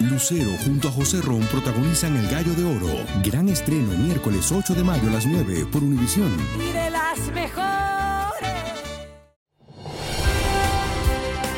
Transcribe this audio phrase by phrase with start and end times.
[0.00, 3.04] Lucero junto a José Ron protagonizan El Gallo de Oro.
[3.22, 6.34] Gran estreno miércoles 8 de mayo a las 9 por Univisión.
[6.58, 8.50] Y de las mejores.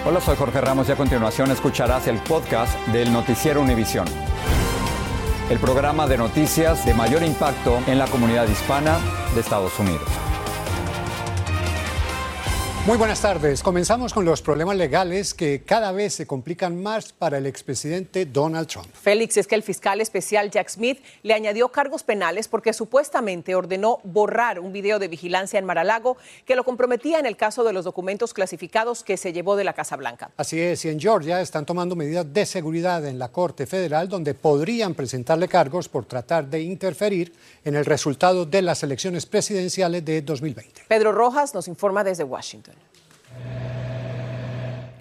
[0.05, 4.07] Hola, soy Jorge Ramos y a continuación escucharás el podcast del Noticiero Univisión.
[5.49, 8.99] El programa de noticias de mayor impacto en la comunidad hispana
[9.35, 10.22] de Estados Unidos.
[12.85, 13.63] Muy buenas tardes.
[13.63, 18.67] Comenzamos con los problemas legales que cada vez se complican más para el expresidente Donald
[18.67, 18.89] Trump.
[18.93, 24.01] Félix, es que el fiscal especial Jack Smith le añadió cargos penales porque supuestamente ordenó
[24.03, 27.85] borrar un video de vigilancia en Maralago que lo comprometía en el caso de los
[27.85, 30.33] documentos clasificados que se llevó de la Casa Blanca.
[30.37, 34.35] Así es, y en Georgia están tomando medidas de seguridad en la Corte Federal donde
[34.35, 37.33] podrían presentarle cargos por tratar de interferir
[37.65, 40.83] en el resultado de las elecciones presidenciales de 2020.
[40.89, 42.72] Pedro Rojas nos informa desde Washington.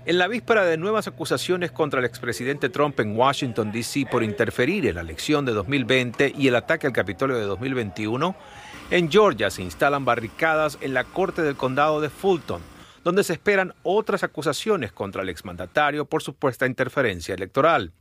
[0.03, 4.07] En la víspera de nuevas acusaciones contra el expresidente Trump en Washington, D.C.
[4.09, 8.35] por interferir en la elección de 2020 y el ataque al Capitolio de 2021,
[8.89, 12.61] en Georgia se instalan barricadas en la Corte del Condado de Fulton,
[13.03, 17.91] donde se esperan otras acusaciones contra el exmandatario por supuesta interferencia electoral.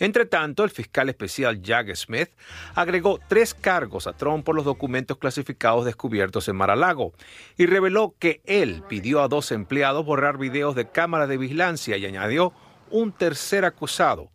[0.00, 2.30] Entre tanto, el fiscal especial Jack Smith
[2.74, 7.12] agregó tres cargos a Trump por los documentos clasificados descubiertos en Mar-a-Lago
[7.58, 12.06] y reveló que él pidió a dos empleados borrar videos de cámaras de vigilancia y
[12.06, 12.54] añadió
[12.88, 14.30] un tercer acusado,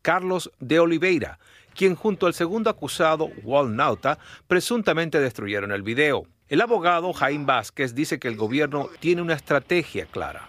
[0.00, 1.38] Carlos de Oliveira,
[1.74, 6.24] quien junto al segundo acusado, Walt Nauta, presuntamente destruyeron el video.
[6.48, 10.48] El abogado Jaime Vázquez dice que el gobierno tiene una estrategia clara.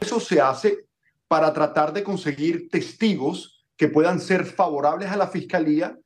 [0.00, 0.86] Eso se hace
[1.28, 5.98] para tratar de conseguir testigos que puedan ser favorables a la Fiscalía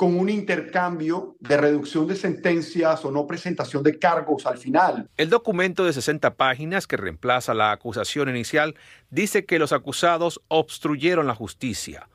[0.00, 5.10] con un intercambio de reducción de sentencias o no presentación de cargos al final.
[5.18, 8.76] El documento de 60 páginas que reemplaza la acusación inicial
[9.10, 12.08] dice que los acusados obstruyeron la justicia,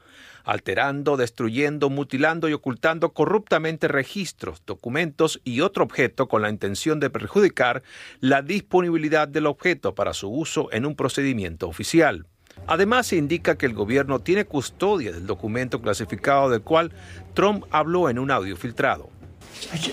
[0.46, 7.12] alterando, destruyendo, mutilando y ocultando corruptamente registros, documentos y otro objeto con la intención de
[7.12, 7.84] perjudicar
[8.20, 12.26] la disponibilidad del objeto para su uso en un procedimiento oficial.
[12.68, 16.92] Además, se indica que el gobierno tiene custodia del documento clasificado del cual
[17.34, 19.10] Trump habló en un audio filtrado.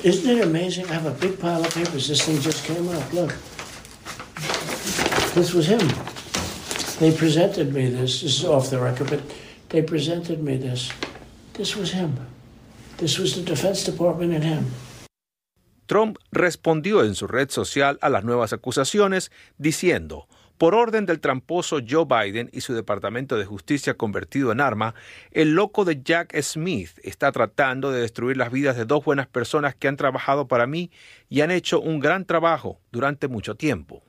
[0.03, 0.85] Isn't it amazing?
[0.87, 2.09] I have a big pile of papers.
[2.09, 3.13] This thing just came up.
[3.13, 3.33] Look.
[5.35, 5.81] This was him.
[6.99, 8.23] They presented me this.
[8.23, 9.21] This is off the record, but
[9.69, 10.91] they presented me this.
[11.55, 12.17] This was him.
[12.99, 14.67] This was the Defense Department and him.
[15.87, 20.27] Trump respondió en su red social a las nuevas acusaciones diciendo,
[20.59, 24.95] por orden del tramposo Joe Biden y su Departamento de Justicia convertido en arma,
[25.31, 29.75] el loco de Jack Smith está tratando de destruir las vidas de dos buenas personas
[29.75, 30.91] que han trabajado para mí
[31.29, 34.03] y han hecho un gran trabajo durante mucho tiempo.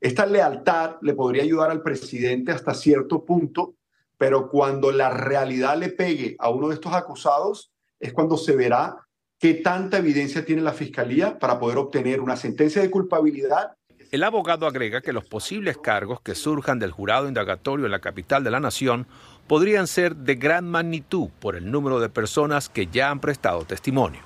[0.00, 3.76] Esta lealtad le podría ayudar al presidente hasta cierto punto,
[4.18, 8.96] pero cuando la realidad le pegue a uno de estos acusados es cuando se verá
[9.38, 13.72] qué tanta evidencia tiene la fiscalía para poder obtener una sentencia de culpabilidad
[14.12, 18.44] el abogado agrega que los posibles cargos que surjan del jurado indagatorio en la capital
[18.44, 19.06] de la nación
[19.46, 24.20] podrían ser de gran magnitud por el número de personas que ya han prestado testimonio.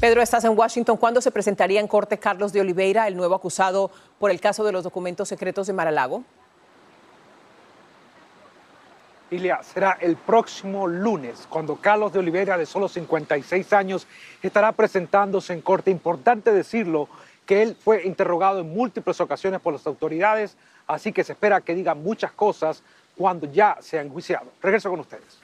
[0.00, 0.96] Pedro, estás en Washington.
[0.96, 4.70] ¿Cuándo se presentaría en corte Carlos de Oliveira, el nuevo acusado por el caso de
[4.70, 6.22] los documentos secretos de Maralago?
[9.30, 14.06] Ilia, será el próximo lunes cuando Carlos de Oliveira, de solo 56 años,
[14.42, 15.90] estará presentándose en corte.
[15.90, 17.08] Importante decirlo,
[17.48, 20.54] que él fue interrogado en múltiples ocasiones por las autoridades,
[20.86, 22.82] así que se espera que diga muchas cosas
[23.16, 24.48] cuando ya sea enjuiciado.
[24.60, 25.38] Regreso con ustedes.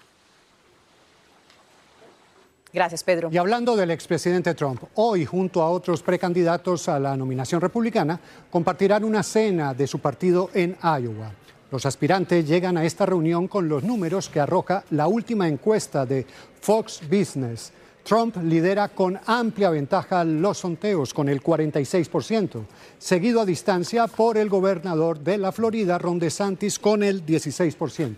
[2.75, 3.31] Gracias, Pedro.
[3.33, 8.21] Y hablando del expresidente Trump, hoy junto a otros precandidatos a la nominación republicana,
[8.51, 11.33] compartirán una cena de su partido en Iowa.
[11.71, 16.27] Los aspirantes llegan a esta reunión con los números que arroja la última encuesta de
[16.61, 17.73] Fox Business.
[18.05, 22.62] Trump lidera con amplia ventaja los sondeos con el 46%,
[22.99, 28.17] seguido a distancia por el gobernador de la Florida, Ron DeSantis, con el 16%.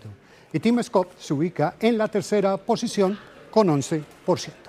[0.51, 3.17] Y Tim Scott se ubica en la tercera posición
[3.49, 4.66] con 11%.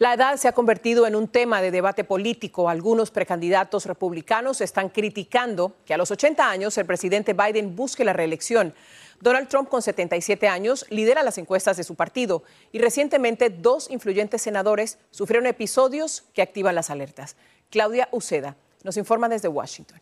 [0.00, 2.70] La edad se ha convertido en un tema de debate político.
[2.70, 8.14] Algunos precandidatos republicanos están criticando que a los 80 años el presidente Biden busque la
[8.14, 8.72] reelección.
[9.20, 14.40] Donald Trump, con 77 años, lidera las encuestas de su partido y recientemente dos influyentes
[14.40, 17.36] senadores sufrieron episodios que activan las alertas.
[17.68, 20.00] Claudia Uceda nos informa desde Washington.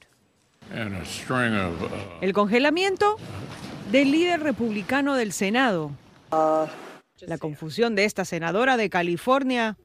[0.71, 3.17] Uh, el congelamiento
[3.91, 5.91] del líder republicano del Senado.
[6.31, 9.77] La confusión de esta senadora de California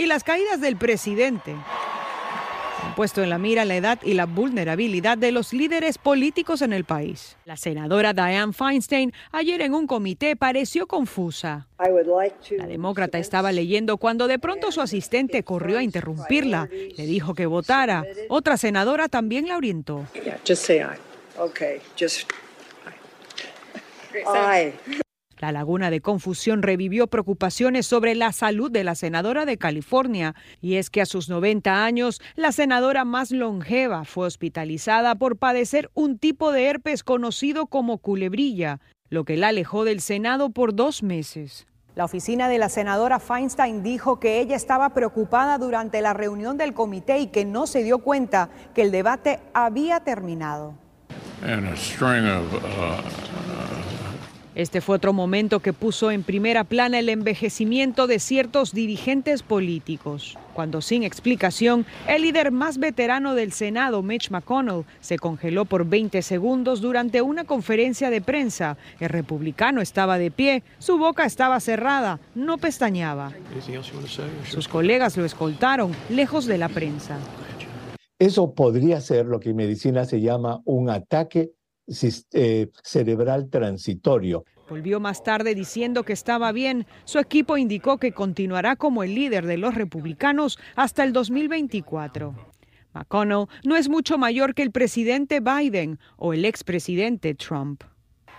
[0.00, 1.54] y las caídas del presidente
[2.82, 6.72] han puesto en la mira la edad y la vulnerabilidad de los líderes políticos en
[6.72, 7.36] el país.
[7.44, 11.66] La senadora Dianne Feinstein ayer en un comité pareció confusa.
[12.56, 16.70] La demócrata estaba leyendo cuando de pronto su asistente corrió a interrumpirla.
[16.70, 18.02] Le dijo que votara.
[18.30, 20.06] Otra senadora también la orientó.
[25.40, 30.74] La laguna de confusión revivió preocupaciones sobre la salud de la senadora de California, y
[30.74, 36.18] es que a sus 90 años, la senadora más longeva fue hospitalizada por padecer un
[36.18, 41.66] tipo de herpes conocido como culebrilla, lo que la alejó del Senado por dos meses.
[41.94, 46.74] La oficina de la senadora Feinstein dijo que ella estaba preocupada durante la reunión del
[46.74, 50.74] comité y que no se dio cuenta que el debate había terminado.
[54.60, 60.36] Este fue otro momento que puso en primera plana el envejecimiento de ciertos dirigentes políticos,
[60.52, 66.20] cuando sin explicación el líder más veterano del Senado, Mitch McConnell, se congeló por 20
[66.20, 68.76] segundos durante una conferencia de prensa.
[69.00, 73.32] El republicano estaba de pie, su boca estaba cerrada, no pestañaba.
[74.44, 77.16] Sus colegas lo escoltaron, lejos de la prensa.
[78.18, 81.52] Eso podría ser lo que en medicina se llama un ataque
[82.32, 84.44] eh, cerebral transitorio.
[84.68, 86.86] Volvió más tarde diciendo que estaba bien.
[87.04, 92.34] Su equipo indicó que continuará como el líder de los republicanos hasta el 2024.
[92.92, 97.82] McConnell no es mucho mayor que el presidente Biden o el expresidente Trump.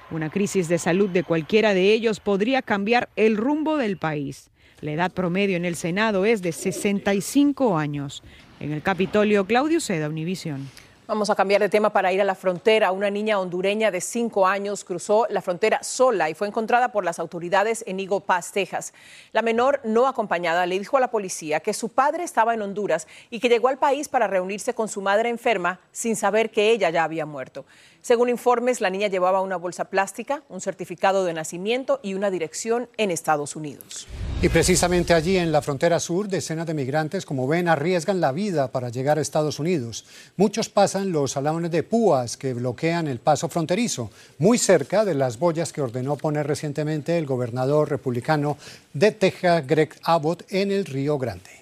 [0.09, 4.51] Una crisis de salud de cualquiera de ellos podría cambiar el rumbo del país.
[4.81, 8.24] La edad promedio en el Senado es de 65 años.
[8.59, 10.68] En el Capitolio, Claudio Seda, Univisión.
[11.11, 12.93] Vamos a cambiar de tema para ir a la frontera.
[12.93, 17.19] Una niña hondureña de cinco años cruzó la frontera sola y fue encontrada por las
[17.19, 18.93] autoridades en Eagle Pass, Texas.
[19.33, 23.09] La menor, no acompañada, le dijo a la policía que su padre estaba en Honduras
[23.29, 26.89] y que llegó al país para reunirse con su madre enferma sin saber que ella
[26.91, 27.65] ya había muerto.
[28.01, 32.89] Según informes, la niña llevaba una bolsa plástica, un certificado de nacimiento y una dirección
[32.97, 34.07] en Estados Unidos.
[34.41, 38.71] Y precisamente allí, en la frontera sur, decenas de migrantes, como ven, arriesgan la vida
[38.71, 40.05] para llegar a Estados Unidos.
[40.35, 45.39] Muchos pasan los salones de púas que bloquean el paso fronterizo, muy cerca de las
[45.39, 48.57] boyas que ordenó poner recientemente el gobernador republicano
[48.94, 51.60] de Texas, Greg Abbott, en el Río Grande.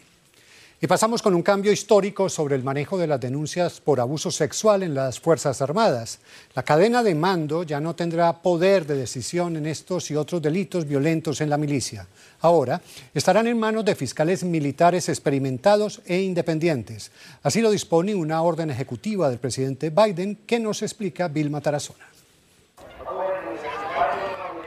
[0.82, 4.82] Y pasamos con un cambio histórico sobre el manejo de las denuncias por abuso sexual
[4.82, 6.20] en las Fuerzas Armadas.
[6.56, 10.88] La cadena de mando ya no tendrá poder de decisión en estos y otros delitos
[10.88, 12.08] violentos en la milicia.
[12.40, 12.82] Ahora
[13.14, 17.12] estarán en manos de fiscales militares experimentados e independientes.
[17.44, 22.06] Así lo dispone una orden ejecutiva del presidente Biden que nos explica Vilma Tarazona.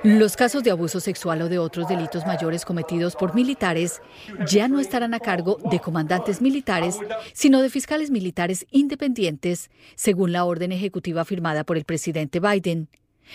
[0.05, 4.03] Los casos de abuso sexual o de otros delitos mayores cometidos por militares
[4.49, 6.99] ya no estarán a cargo de comandantes militares,
[7.33, 12.89] sino de fiscales militares independientes, según la orden ejecutiva firmada por el presidente Biden.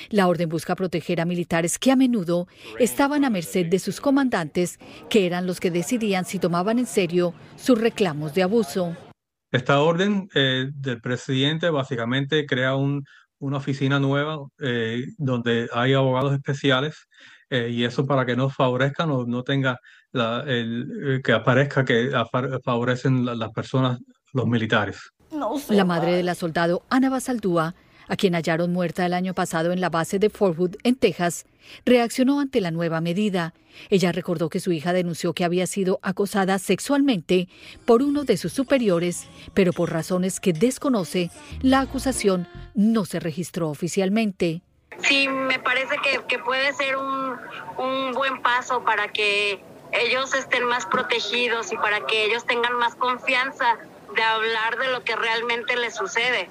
[0.09, 4.77] La orden busca proteger a militares que a menudo estaban a merced de sus comandantes,
[5.09, 8.93] que eran los que decidían si tomaban en serio sus reclamos de abuso.
[9.53, 13.05] Esta orden eh, del presidente básicamente crea un,
[13.39, 17.07] una oficina nueva eh, donde hay abogados especiales
[17.49, 19.79] eh, y eso para que nos favorezca, no, no tenga
[20.11, 22.11] la, el, eh, que aparezca que
[22.63, 23.99] favorecen las personas,
[24.33, 24.99] los militares.
[25.69, 27.75] La madre de la soldado Ana Basaldúa
[28.07, 31.45] a quien hallaron muerta el año pasado en la base de Fort Hood, en Texas,
[31.85, 33.53] reaccionó ante la nueva medida.
[33.89, 37.47] Ella recordó que su hija denunció que había sido acosada sexualmente
[37.85, 41.29] por uno de sus superiores, pero por razones que desconoce,
[41.61, 44.61] la acusación no se registró oficialmente.
[45.01, 45.95] Sí, me parece
[46.27, 47.35] que, puede ser un,
[47.77, 49.59] un buen paso para que
[49.91, 53.77] ellos estén más protegidos y para que ellos tengan más confianza
[54.15, 56.49] de hablar de lo que realmente les sucede.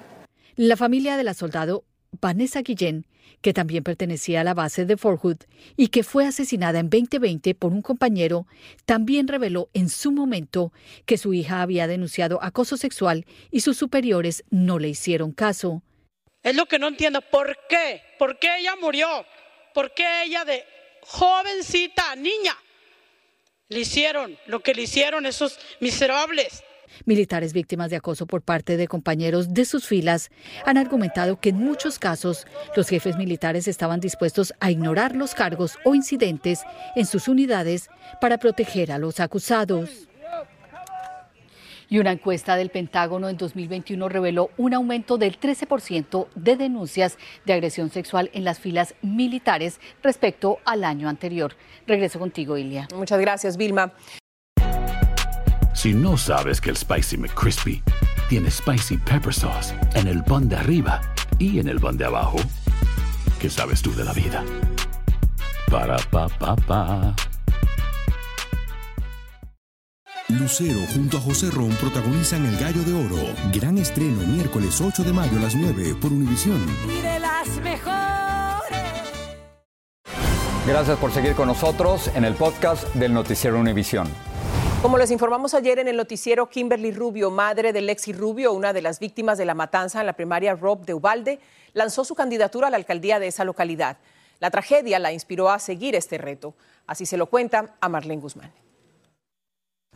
[0.56, 3.06] La familia de la soldado Vanessa Guillén,
[3.42, 5.36] que también pertenecía a la base de Fort Hood
[5.76, 8.46] y que fue asesinada en 2020 por un compañero,
[8.86, 10.72] también reveló en su momento
[11.04, 15.82] que su hija había denunciado acoso sexual y sus superiores no le hicieron caso.
[16.42, 17.20] Es lo que no entiendo.
[17.20, 18.00] ¿Por qué?
[18.18, 19.08] ¿Por qué ella murió?
[19.74, 20.64] ¿Por qué ella de
[21.02, 22.56] jovencita, niña,
[23.68, 26.62] le hicieron lo que le hicieron esos miserables.
[27.04, 30.30] Militares víctimas de acoso por parte de compañeros de sus filas
[30.64, 35.78] han argumentado que en muchos casos los jefes militares estaban dispuestos a ignorar los cargos
[35.84, 36.62] o incidentes
[36.94, 37.88] en sus unidades
[38.20, 40.08] para proteger a los acusados.
[41.88, 47.52] Y una encuesta del Pentágono en 2021 reveló un aumento del 13% de denuncias de
[47.52, 51.54] agresión sexual en las filas militares respecto al año anterior.
[51.86, 52.88] Regreso contigo, Ilia.
[52.94, 53.92] Muchas gracias, Vilma.
[55.76, 57.82] Si no sabes que el Spicy McCrispy
[58.30, 61.02] tiene Spicy Pepper Sauce en el pan de arriba
[61.38, 62.38] y en el pan de abajo,
[63.38, 64.42] ¿qué sabes tú de la vida?
[65.70, 67.14] Para, pa, pa, pa.
[70.28, 73.34] Lucero junto a José Ron protagonizan El Gallo de Oro.
[73.52, 76.58] Gran estreno miércoles 8 de mayo a las 9 por Univisión.
[76.88, 77.96] Y de las mejores.
[80.66, 84.08] Gracias por seguir con nosotros en el podcast del Noticiero Univisión.
[84.82, 88.82] Como les informamos ayer en el noticiero, Kimberly Rubio, madre de Lexi Rubio, una de
[88.82, 91.40] las víctimas de la matanza en la primaria Rob de Ubalde,
[91.72, 93.96] lanzó su candidatura a la alcaldía de esa localidad.
[94.38, 96.54] La tragedia la inspiró a seguir este reto.
[96.86, 98.52] Así se lo cuenta a Marlene Guzmán.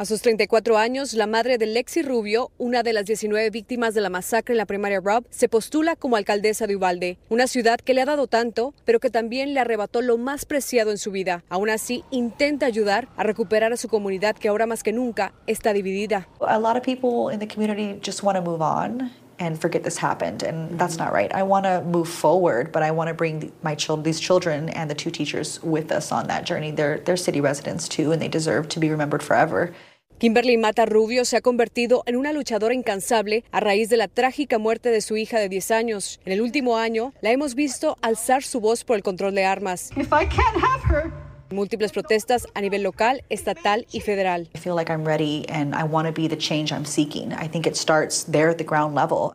[0.00, 4.00] A sus 34 años, la madre de Lexi Rubio, una de las 19 víctimas de
[4.00, 7.92] la masacre en la primaria Rob, se postula como alcaldesa de Ubalde, una ciudad que
[7.92, 11.44] le ha dado tanto, pero que también le arrebató lo más preciado en su vida.
[11.50, 15.74] Aún así, intenta ayudar a recuperar a su comunidad que ahora más que nunca está
[15.74, 16.28] dividida.
[16.40, 19.96] A lot of people in the community just want to move on and forget this
[19.96, 20.76] happened and mm-hmm.
[20.76, 24.04] that's not right i want to move forward but i want to bring my children
[24.04, 27.88] these children and the two teachers with us on that journey they're, they're city residents
[27.88, 29.74] too and they deserve to be remembered forever
[30.20, 34.58] Kimberly Mata Rubio se ha convertido en una luchadora incansable a raíz de la trágica
[34.58, 36.20] muerte de su hija de 10 años.
[36.26, 39.90] En el último año, la hemos visto alzar su voz por el control de armas.
[39.96, 41.10] if i can't have her
[41.52, 44.48] Múltiples protestas a nivel local, estatal y federal.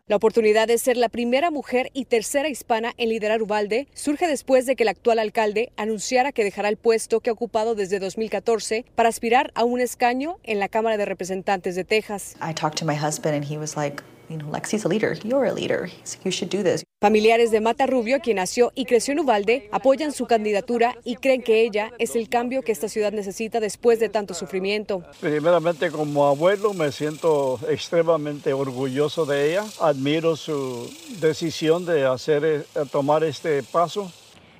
[0.07, 4.65] La oportunidad de ser la primera mujer y tercera hispana en liderar Ubalde surge después
[4.65, 8.85] de que el actual alcalde anunciara que dejará el puesto que ha ocupado desde 2014
[8.95, 12.35] para aspirar a un escaño en la Cámara de Representantes de Texas.
[12.41, 15.45] i talked to my husband and he was like you know lexi's a leader you're
[15.45, 15.89] a leader
[16.23, 20.11] you should do this Familiares de Mata Rubio, quien nació y creció en Ubalde, apoyan
[20.11, 24.09] su candidatura y creen que ella es el cambio que esta ciudad necesita después de
[24.09, 25.03] tanto sufrimiento.
[25.19, 29.65] Primeramente como abuelo me siento extremadamente orgulloso de ella.
[29.81, 30.89] Admiro su
[31.19, 34.11] decisión de hacer, eh, tomar este paso.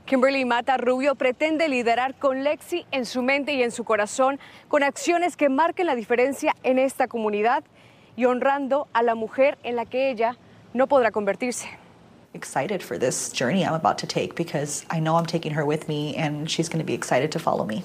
[0.05, 4.83] Kimberly Mata Rubio pretende liderar con Lexi en su mente y en su corazón, con
[4.83, 7.63] acciones que marquen la diferencia en esta comunidad
[8.15, 10.37] y honrando a la mujer en la que ella
[10.73, 11.67] no podrá convertirse.
[12.33, 15.87] excited for this journey i'm about to take because i know i'm taking her with
[15.87, 17.81] me and she's going to be excited to follow me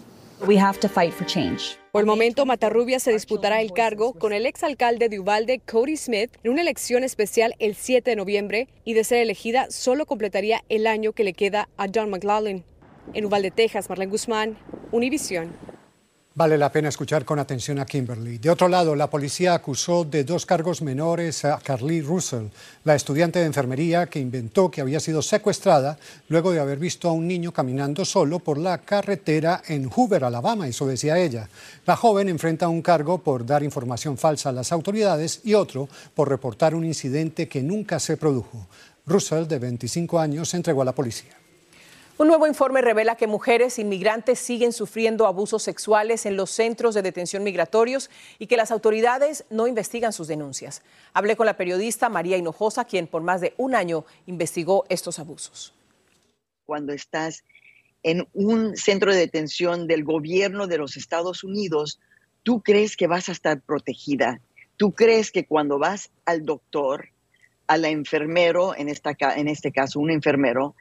[0.46, 1.76] We have to fight for change.
[1.92, 6.30] Por el momento, Matarrubia se disputará el cargo con el exalcalde de Uvalde, Cody Smith,
[6.42, 10.86] en una elección especial el 7 de noviembre y de ser elegida solo completaría el
[10.86, 12.64] año que le queda a Don McLaughlin.
[13.12, 14.56] En Uvalde, Texas, Marlene Guzmán,
[14.92, 15.52] Univision.
[16.40, 18.38] Vale la pena escuchar con atención a Kimberly.
[18.38, 22.46] De otro lado, la policía acusó de dos cargos menores a Carly Russell,
[22.84, 27.12] la estudiante de enfermería que inventó que había sido secuestrada luego de haber visto a
[27.12, 31.46] un niño caminando solo por la carretera en Hoover, Alabama, eso decía ella.
[31.84, 36.30] La joven enfrenta un cargo por dar información falsa a las autoridades y otro por
[36.30, 38.66] reportar un incidente que nunca se produjo.
[39.04, 41.39] Russell, de 25 años, se entregó a la policía.
[42.20, 47.00] Un nuevo informe revela que mujeres inmigrantes siguen sufriendo abusos sexuales en los centros de
[47.00, 50.82] detención migratorios y que las autoridades no investigan sus denuncias.
[51.14, 55.72] Hablé con la periodista María Hinojosa, quien por más de un año investigó estos abusos.
[56.66, 57.42] Cuando estás
[58.02, 62.00] en un centro de detención del gobierno de los Estados Unidos,
[62.42, 64.42] tú crees que vas a estar protegida.
[64.76, 67.08] Tú crees que cuando vas al doctor,
[67.66, 70.74] a la enfermero, en, este caso un enfermero,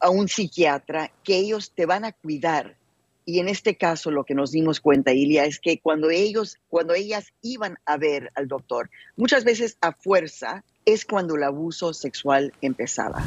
[0.00, 2.76] a un psiquiatra, que ellos te van a cuidar.
[3.24, 6.94] Y en este caso lo que nos dimos cuenta, Ilia, es que cuando ellos, cuando
[6.94, 12.52] ellas iban a ver al doctor, muchas veces a fuerza, es cuando el abuso sexual
[12.60, 13.24] empezaba.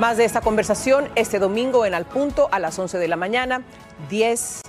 [0.00, 3.64] Más de esta conversación este domingo en Al Punto a las 11 de la mañana,
[4.10, 4.62] 10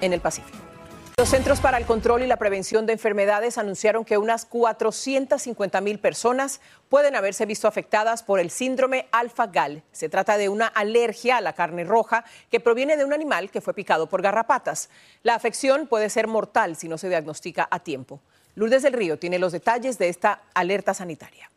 [0.00, 0.71] en el Pacífico.
[1.18, 5.98] Los Centros para el Control y la Prevención de Enfermedades anunciaron que unas 450 mil
[5.98, 9.82] personas pueden haberse visto afectadas por el síndrome alfa-gal.
[9.92, 13.60] Se trata de una alergia a la carne roja que proviene de un animal que
[13.60, 14.88] fue picado por garrapatas.
[15.22, 18.20] La afección puede ser mortal si no se diagnostica a tiempo.
[18.54, 21.50] Lourdes del Río tiene los detalles de esta alerta sanitaria.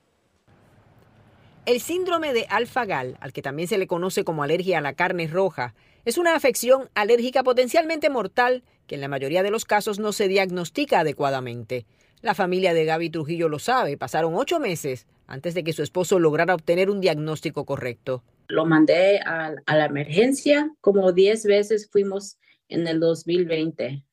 [1.66, 5.28] El síndrome de alfa-gal, al que también se le conoce como alergia a la carne
[5.28, 10.12] roja, es una afección alérgica potencialmente mortal que en la mayoría de los casos no
[10.12, 11.86] se diagnostica adecuadamente.
[12.22, 16.20] La familia de Gaby Trujillo lo sabe, pasaron ocho meses antes de que su esposo
[16.20, 18.24] lograra obtener un diagnóstico correcto.
[18.48, 22.38] Lo mandé a, la emergencia, como diez veces fuimos
[22.68, 24.04] en el 2020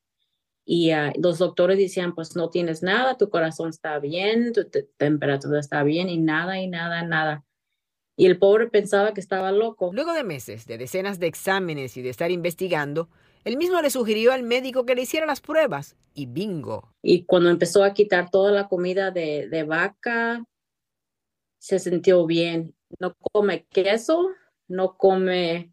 [0.65, 5.61] y ah, los doctores decían, pues no tienes nada, tu corazón está bien, tu temperatura
[5.61, 7.45] está bien y nada y nada, nada.
[8.17, 9.91] Y el pobre pensaba que estaba loco.
[9.93, 13.09] Luego de meses, de decenas de exámenes y de estar investigando,
[13.45, 16.95] él mismo le sugirió al médico que le hiciera las pruebas y bingo.
[17.03, 20.45] Y cuando empezó a quitar toda la comida de, de vaca,
[21.59, 22.75] se sintió bien.
[22.99, 24.29] No come queso,
[24.69, 25.73] no come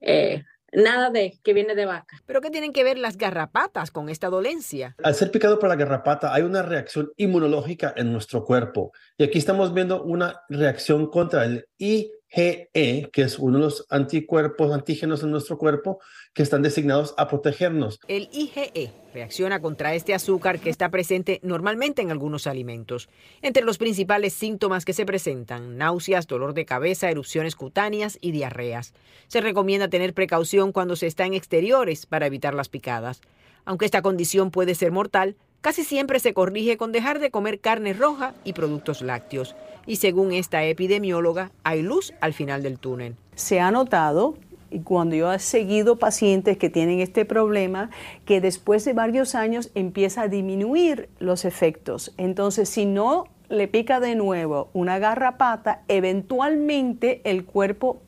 [0.00, 2.22] eh, nada de que viene de vaca.
[2.26, 4.96] ¿Pero qué tienen que ver las garrapatas con esta dolencia?
[5.02, 8.92] Al ser picado por la garrapata hay una reacción inmunológica en nuestro cuerpo.
[9.16, 13.86] Y aquí estamos viendo una reacción contra el I GE, que es uno de los
[13.90, 16.00] anticuerpos, antígenos en nuestro cuerpo,
[16.32, 18.00] que están designados a protegernos.
[18.08, 23.08] El IgE reacciona contra este azúcar que está presente normalmente en algunos alimentos.
[23.40, 28.94] Entre los principales síntomas que se presentan, náuseas, dolor de cabeza, erupciones cutáneas y diarreas.
[29.28, 33.20] Se recomienda tener precaución cuando se está en exteriores para evitar las picadas.
[33.64, 37.94] Aunque esta condición puede ser mortal, casi siempre se corrige con dejar de comer carne
[37.94, 39.56] roja y productos lácteos
[39.86, 43.16] y según esta epidemióloga, hay luz al final del túnel.
[43.34, 44.34] Se ha notado
[44.70, 47.88] y cuando yo he seguido pacientes que tienen este problema,
[48.26, 52.12] que después de varios años empieza a disminuir los efectos.
[52.18, 58.02] Entonces, si no le pica de nuevo una garrapata, eventualmente el cuerpo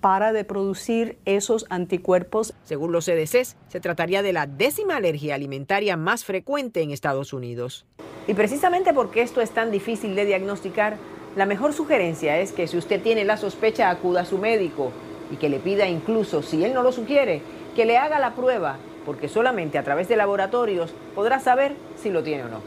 [0.00, 2.54] para de producir esos anticuerpos.
[2.64, 7.86] Según los CDCs, se trataría de la décima alergia alimentaria más frecuente en Estados Unidos.
[8.26, 10.96] Y precisamente porque esto es tan difícil de diagnosticar,
[11.36, 14.92] la mejor sugerencia es que si usted tiene la sospecha acuda a su médico
[15.30, 17.42] y que le pida incluso, si él no lo sugiere,
[17.76, 22.22] que le haga la prueba, porque solamente a través de laboratorios podrá saber si lo
[22.22, 22.60] tiene o no.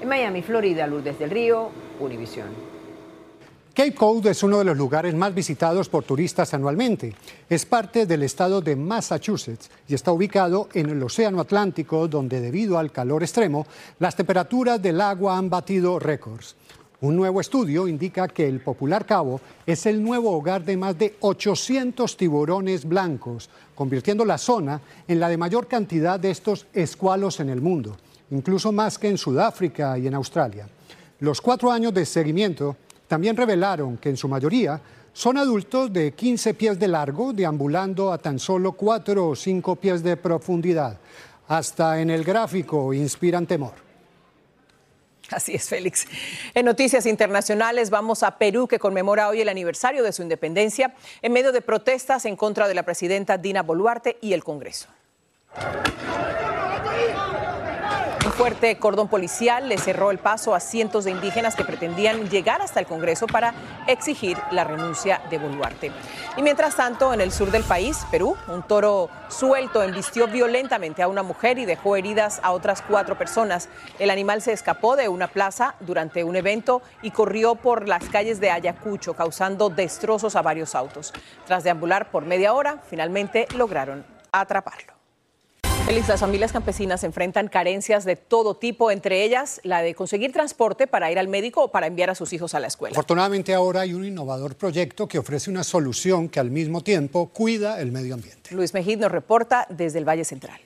[0.00, 1.70] En Miami, Florida, Lourdes del Río,
[2.00, 2.77] Univisión.
[3.78, 7.14] Cape Cod es uno de los lugares más visitados por turistas anualmente.
[7.48, 12.76] Es parte del estado de Massachusetts y está ubicado en el Océano Atlántico, donde debido
[12.76, 13.68] al calor extremo,
[14.00, 16.56] las temperaturas del agua han batido récords.
[17.02, 21.14] Un nuevo estudio indica que el popular cabo es el nuevo hogar de más de
[21.20, 27.48] 800 tiburones blancos, convirtiendo la zona en la de mayor cantidad de estos escualos en
[27.48, 27.96] el mundo,
[28.32, 30.68] incluso más que en Sudáfrica y en Australia.
[31.20, 32.76] Los cuatro años de seguimiento
[33.08, 34.80] también revelaron que en su mayoría
[35.12, 40.02] son adultos de 15 pies de largo, deambulando a tan solo 4 o 5 pies
[40.02, 40.96] de profundidad.
[41.48, 43.72] Hasta en el gráfico inspiran temor.
[45.30, 46.06] Así es, Félix.
[46.54, 51.32] En noticias internacionales vamos a Perú, que conmemora hoy el aniversario de su independencia, en
[51.32, 54.88] medio de protestas en contra de la presidenta Dina Boluarte y el Congreso.
[58.38, 62.78] Fuerte cordón policial le cerró el paso a cientos de indígenas que pretendían llegar hasta
[62.78, 63.52] el Congreso para
[63.88, 65.90] exigir la renuncia de Boluarte.
[66.36, 71.08] Y mientras tanto, en el sur del país, Perú, un toro suelto embistió violentamente a
[71.08, 73.68] una mujer y dejó heridas a otras cuatro personas.
[73.98, 78.38] El animal se escapó de una plaza durante un evento y corrió por las calles
[78.38, 81.12] de Ayacucho, causando destrozos a varios autos.
[81.44, 84.97] Tras deambular por media hora, finalmente lograron atraparlo.
[85.88, 91.12] Las familias campesinas enfrentan carencias de todo tipo, entre ellas la de conseguir transporte para
[91.12, 92.92] ir al médico o para enviar a sus hijos a la escuela.
[92.92, 97.80] Afortunadamente ahora hay un innovador proyecto que ofrece una solución que al mismo tiempo cuida
[97.80, 98.54] el medio ambiente.
[98.54, 100.58] Luis Mejid nos reporta desde el Valle Central.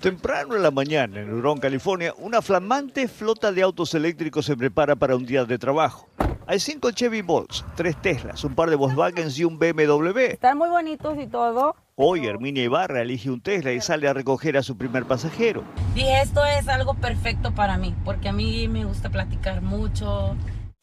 [0.00, 4.96] Temprano en la mañana, en Huron, California, una flamante flota de autos eléctricos se prepara
[4.96, 6.08] para un día de trabajo.
[6.46, 10.18] Hay cinco Chevy Bolts, tres Teslas, un par de Volkswagens y un BMW.
[10.32, 11.76] Están muy bonitos y todo.
[11.96, 15.62] Hoy Herminia Ibarra elige un Tesla y sale a recoger a su primer pasajero.
[15.94, 20.34] Dije, esto es algo perfecto para mí, porque a mí me gusta platicar mucho.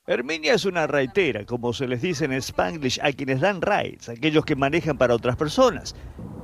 [0.08, 4.46] Herminia es una raitera, como se les dice en Spanglish a quienes dan rides, aquellos
[4.46, 5.98] que manejan para otras personas.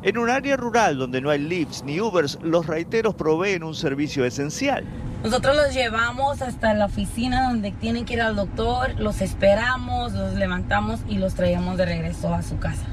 [0.03, 4.25] En un área rural donde no hay Lyfts ni Ubers, los raiteros proveen un servicio
[4.25, 4.83] esencial.
[5.23, 10.33] Nosotros los llevamos hasta la oficina donde tienen que ir al doctor, los esperamos, los
[10.33, 12.85] levantamos y los traemos de regreso a su casa.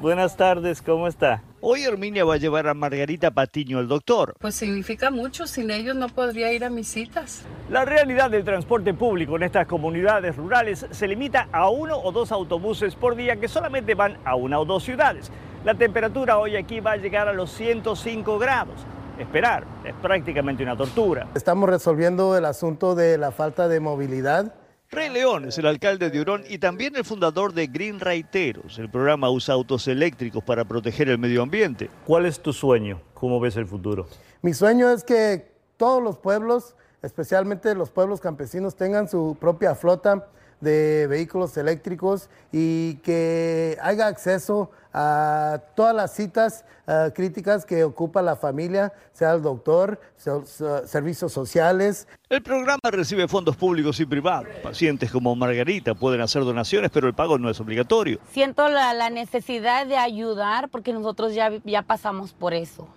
[0.00, 1.42] Buenas tardes, ¿cómo está?
[1.60, 4.36] Hoy Herminia va a llevar a Margarita Patiño al doctor.
[4.38, 7.44] Pues significa mucho, sin ellos no podría ir a mis citas.
[7.68, 12.30] La realidad del transporte público en estas comunidades rurales se limita a uno o dos
[12.30, 15.32] autobuses por día que solamente van a una o dos ciudades.
[15.64, 18.76] La temperatura hoy aquí va a llegar a los 105 grados.
[19.18, 21.26] Esperar es prácticamente una tortura.
[21.34, 24.54] Estamos resolviendo el asunto de la falta de movilidad
[24.90, 28.78] Rey León es el alcalde de Orón y también el fundador de Green Raiteros.
[28.78, 31.90] El programa usa autos eléctricos para proteger el medio ambiente.
[32.06, 33.02] ¿Cuál es tu sueño?
[33.12, 34.06] ¿Cómo ves el futuro?
[34.40, 40.28] Mi sueño es que todos los pueblos, especialmente los pueblos campesinos, tengan su propia flota
[40.60, 48.22] de vehículos eléctricos y que haya acceso a todas las citas uh, críticas que ocupa
[48.22, 52.08] la familia, sea el doctor, sea, sea, servicios sociales.
[52.28, 54.48] El programa recibe fondos públicos y privados.
[54.62, 58.18] Pacientes como Margarita pueden hacer donaciones, pero el pago no es obligatorio.
[58.32, 62.88] Siento la, la necesidad de ayudar porque nosotros ya, ya pasamos por eso.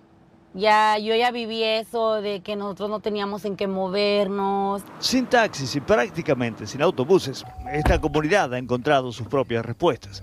[0.54, 4.84] Ya, yo ya viví eso de que nosotros no teníamos en qué movernos.
[5.00, 10.22] Sin taxis y prácticamente sin autobuses, esta comunidad ha encontrado sus propias respuestas.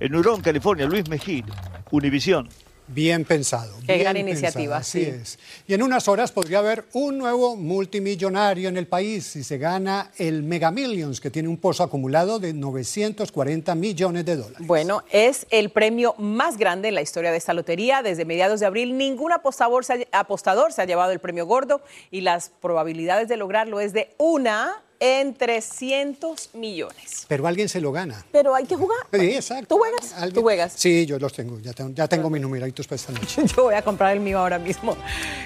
[0.00, 1.44] En Hurón, California, Luis Mejía,
[1.92, 2.48] Univisión.
[2.88, 3.74] Bien pensado.
[3.86, 5.10] Qué bien gran iniciativa, Así sí.
[5.10, 5.38] es.
[5.66, 10.10] Y en unas horas podría haber un nuevo multimillonario en el país si se gana
[10.16, 14.66] el Mega Millions, que tiene un pozo acumulado de 940 millones de dólares.
[14.66, 18.02] Bueno, es el premio más grande en la historia de esta lotería.
[18.02, 21.82] Desde mediados de abril, ningún apostador se ha, apostador se ha llevado el premio gordo
[22.10, 27.24] y las probabilidades de lograrlo es de una en 300 millones.
[27.28, 28.24] Pero alguien se lo gana.
[28.32, 28.98] Pero hay que jugar.
[29.12, 29.66] Sí, exacto.
[29.68, 30.12] ¿Tú juegas?
[30.14, 30.34] ¿Alguien?
[30.34, 30.72] ¿Tú juegas?
[30.76, 31.58] Sí, yo los tengo.
[31.60, 33.42] Ya tengo, ya tengo mis numeritos para esta noche.
[33.56, 34.96] Yo voy a comprar el mío ahora mismo.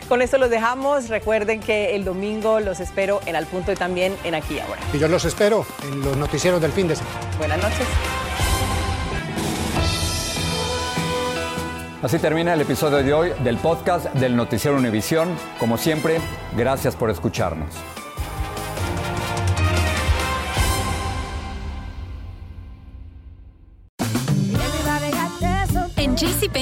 [0.09, 1.09] Con esto los dejamos.
[1.09, 4.81] Recuerden que el domingo los espero en Al Punto y también en Aquí y Ahora.
[4.93, 7.17] Y yo los espero en los noticieros del fin de semana.
[7.39, 7.87] Buenas noches.
[12.03, 15.29] Así termina el episodio de hoy del podcast del Noticiero Univisión.
[15.61, 16.19] Como siempre,
[16.57, 17.73] gracias por escucharnos.